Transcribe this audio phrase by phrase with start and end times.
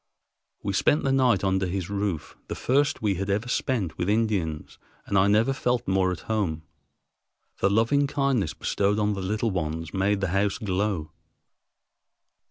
[0.63, 4.79] We spent the night under his roof, the first we had ever spent with Indians,
[5.05, 6.63] and I never felt more at home.
[7.59, 11.11] The loving kindness bestowed on the little ones made the house glow.